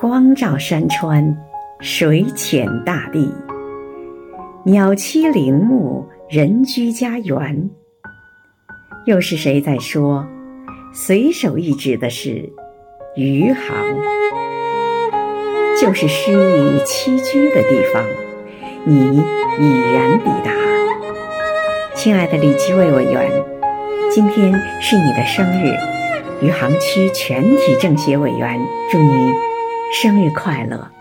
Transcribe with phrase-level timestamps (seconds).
[0.00, 1.36] 光照山川，
[1.80, 3.34] 水浅大地，
[4.64, 7.68] 鸟栖林木，人居家园。
[9.06, 10.24] 又是谁在说？
[10.94, 12.48] 随手一指的是
[13.16, 13.74] 余杭，
[15.80, 18.04] 就是诗意栖居的地方。
[18.84, 19.20] 你
[19.58, 20.52] 已然抵达，
[21.96, 23.28] 亲爱的李基卫委员，
[24.12, 25.74] 今天是你的生日，
[26.40, 28.60] 余杭区全体政协委员
[28.92, 29.47] 祝你。
[29.92, 30.97] 生日快乐！